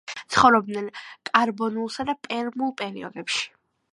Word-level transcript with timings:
ცხოვრობდნენ 0.35 0.87
კარბონულსა 1.29 2.05
და 2.11 2.17
პერმულ 2.27 2.75
პერიოდებში. 2.83 3.45